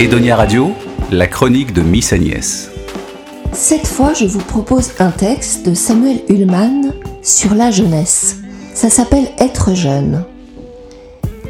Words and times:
Edonia 0.00 0.34
Radio, 0.34 0.72
la 1.12 1.28
chronique 1.28 1.72
de 1.72 1.80
Miss 1.80 2.12
Agnès. 2.12 2.68
Cette 3.52 3.86
fois, 3.86 4.12
je 4.12 4.24
vous 4.24 4.40
propose 4.40 4.90
un 4.98 5.12
texte 5.12 5.64
de 5.68 5.72
Samuel 5.72 6.20
Ullmann 6.28 6.92
sur 7.22 7.54
la 7.54 7.70
jeunesse. 7.70 8.38
Ça 8.74 8.90
s'appelle 8.90 9.28
Être 9.38 9.72
jeune. 9.74 10.24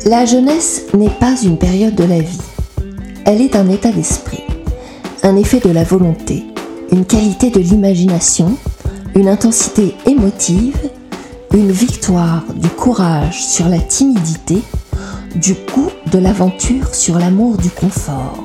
La 0.05 0.27
jeunesse 0.27 0.83
n'est 0.93 1.09
pas 1.09 1.35
une 1.43 1.57
période 1.57 1.95
de 1.95 2.05
la 2.05 2.21
vie. 2.21 2.43
Elle 3.25 3.41
est 3.41 3.57
un 3.57 3.71
état 3.71 3.91
d'esprit, 3.91 4.45
un 5.23 5.37
effet 5.37 5.61
de 5.61 5.71
la 5.71 5.83
volonté, 5.83 6.45
une 6.93 7.07
qualité 7.07 7.49
de 7.49 7.61
l'imagination, 7.61 8.59
une 9.15 9.29
intensité 9.29 9.95
émotive, 10.07 10.77
une 11.55 11.73
victoire 11.73 12.45
du 12.55 12.69
courage 12.69 13.43
sur 13.43 13.69
la 13.71 13.79
timidité, 13.79 14.59
du 15.35 15.55
goût 15.75 15.91
de 16.13 16.19
l'aventure 16.19 16.95
sur 16.95 17.19
l'amour 17.19 17.57
du 17.57 17.71
confort. 17.71 18.39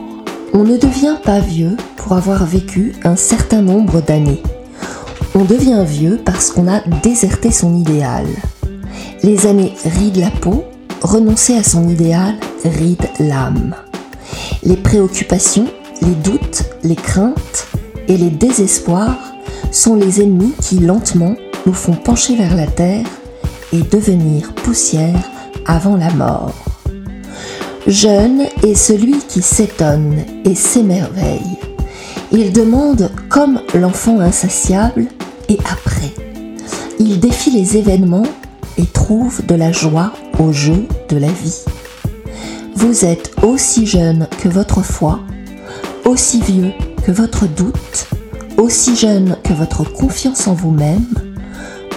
On 0.53 0.63
ne 0.63 0.77
devient 0.77 1.17
pas 1.23 1.39
vieux 1.39 1.77
pour 1.97 2.13
avoir 2.13 2.45
vécu 2.45 2.93
un 3.03 3.15
certain 3.15 3.61
nombre 3.61 4.01
d'années. 4.01 4.41
On 5.35 5.43
devient 5.45 5.83
vieux 5.85 6.19
parce 6.23 6.51
qu'on 6.51 6.67
a 6.67 6.81
déserté 7.03 7.51
son 7.51 7.75
idéal. 7.75 8.25
Les 9.21 9.45
années 9.45 9.73
rident 9.85 10.21
la 10.21 10.31
peau, 10.31 10.63
renoncer 11.01 11.55
à 11.55 11.63
son 11.63 11.87
idéal 11.87 12.35
ride 12.65 13.07
l'âme. 13.19 13.75
Les 14.63 14.77
préoccupations, 14.77 15.67
les 16.01 16.15
doutes, 16.15 16.63
les 16.83 16.95
craintes 16.95 17.67
et 18.07 18.17
les 18.17 18.29
désespoirs 18.29 19.33
sont 19.71 19.95
les 19.95 20.21
ennemis 20.21 20.53
qui 20.61 20.79
lentement 20.79 21.35
nous 21.65 21.73
font 21.73 21.93
pencher 21.93 22.35
vers 22.35 22.55
la 22.55 22.67
terre 22.67 23.05
et 23.71 23.81
devenir 23.81 24.53
poussière 24.55 25.29
avant 25.65 25.95
la 25.95 26.11
mort. 26.11 26.68
Jeune 27.89 28.43
est 28.61 28.75
celui 28.75 29.17
qui 29.17 29.41
s'étonne 29.41 30.23
et 30.45 30.53
s'émerveille. 30.53 31.57
Il 32.31 32.53
demande 32.53 33.09
comme 33.29 33.61
l'enfant 33.73 34.19
insatiable 34.19 35.07
et 35.49 35.57
après. 35.61 36.13
Il 36.99 37.19
défie 37.19 37.49
les 37.49 37.77
événements 37.77 38.27
et 38.77 38.85
trouve 38.85 39.43
de 39.43 39.55
la 39.55 39.71
joie 39.71 40.13
au 40.37 40.51
jeu 40.53 40.85
de 41.09 41.17
la 41.17 41.29
vie. 41.29 41.65
Vous 42.75 43.05
êtes 43.05 43.31
aussi 43.41 43.87
jeune 43.87 44.27
que 44.39 44.49
votre 44.49 44.83
foi, 44.83 45.21
aussi 46.05 46.41
vieux 46.41 46.73
que 47.03 47.11
votre 47.11 47.47
doute, 47.47 48.07
aussi 48.57 48.95
jeune 48.95 49.35
que 49.43 49.53
votre 49.53 49.83
confiance 49.83 50.47
en 50.47 50.53
vous-même, 50.53 51.07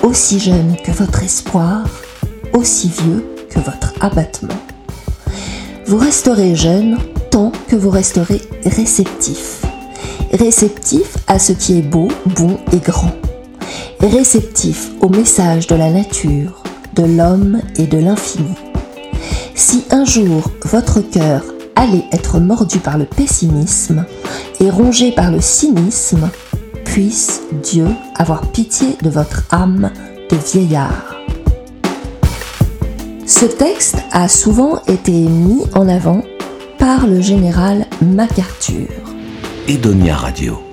aussi 0.02 0.40
jeune 0.40 0.74
que 0.82 0.90
votre 0.90 1.22
espoir, 1.22 1.84
aussi 2.54 2.88
vieux 2.88 3.26
que 3.50 3.60
votre 3.60 3.92
abattement. 4.00 4.71
Vous 5.92 5.98
resterez 5.98 6.56
jeune 6.56 6.96
tant 7.30 7.52
que 7.68 7.76
vous 7.76 7.90
resterez 7.90 8.40
réceptif. 8.64 9.60
Réceptif 10.32 11.18
à 11.26 11.38
ce 11.38 11.52
qui 11.52 11.76
est 11.76 11.82
beau, 11.82 12.08
bon 12.34 12.56
et 12.72 12.78
grand. 12.78 13.12
Réceptif 14.00 14.88
au 15.02 15.10
message 15.10 15.66
de 15.66 15.74
la 15.74 15.90
nature, 15.90 16.62
de 16.94 17.02
l'homme 17.02 17.60
et 17.76 17.86
de 17.86 17.98
l'infini. 17.98 18.54
Si 19.54 19.84
un 19.90 20.06
jour 20.06 20.50
votre 20.64 21.02
cœur 21.02 21.44
allait 21.76 22.06
être 22.10 22.40
mordu 22.40 22.78
par 22.78 22.96
le 22.96 23.04
pessimisme 23.04 24.06
et 24.60 24.70
rongé 24.70 25.12
par 25.12 25.30
le 25.30 25.42
cynisme, 25.42 26.30
puisse 26.86 27.42
Dieu 27.62 27.88
avoir 28.14 28.50
pitié 28.50 28.96
de 29.02 29.10
votre 29.10 29.42
âme 29.50 29.90
de 30.30 30.36
vieillard. 30.36 31.21
Ce 33.34 33.46
texte 33.46 33.96
a 34.10 34.28
souvent 34.28 34.82
été 34.88 35.10
mis 35.10 35.62
en 35.74 35.88
avant 35.88 36.22
par 36.78 37.06
le 37.06 37.22
général 37.22 37.86
MacArthur. 38.02 38.90
Edonia 39.66 40.16
Radio. 40.16 40.71